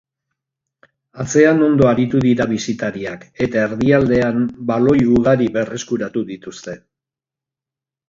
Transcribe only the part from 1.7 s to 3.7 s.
aritu dira bisitariak, eta